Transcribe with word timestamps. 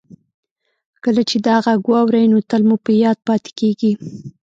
کله 1.03 1.21
چې 1.29 1.37
دا 1.47 1.55
غږ 1.65 1.81
واورئ 1.89 2.25
نو 2.31 2.39
تل 2.49 2.61
مو 2.67 2.75
په 2.85 2.91
یاد 3.03 3.17
پاتې 3.27 3.51
کیږي 3.59 3.91